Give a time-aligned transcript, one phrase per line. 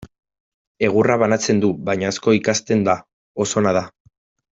[0.87, 2.97] Egurra banatzen du, baina asko ikasten da,
[3.47, 3.85] oso ona da.